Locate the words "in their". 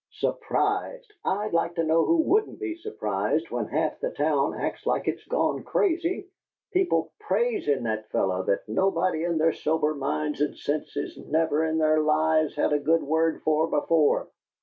9.23-9.53, 11.63-12.01